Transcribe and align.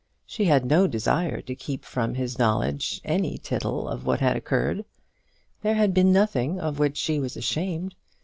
She 0.25 0.45
had 0.45 0.65
no 0.65 0.87
desire 0.87 1.41
to 1.41 1.53
keep 1.53 1.85
from 1.85 2.15
his 2.15 2.39
knowledge 2.39 3.01
any 3.05 3.37
tittle 3.37 3.87
of 3.87 4.03
what 4.03 4.19
had 4.19 4.35
occurred. 4.35 4.83
There 5.61 5.75
had 5.75 5.93
been 5.93 6.11
nothing 6.11 6.59
of 6.59 6.79
which 6.79 6.97
she 6.97 7.19
was 7.19 7.37
ashamed. 7.37 7.93